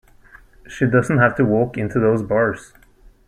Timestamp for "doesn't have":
0.87-1.35